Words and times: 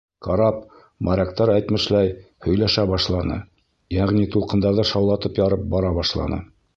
Карап, 0.25 0.61
моряктар 1.07 1.51
әйтмешләй, 1.55 2.09
«һөйләшә 2.45 2.85
башланы», 2.93 3.37
йәғни 3.99 4.25
тулҡындарҙы 4.37 4.87
шаулатып 4.93 5.43
ярып 5.45 5.69
бара 5.75 5.93
башланы. 6.03 6.45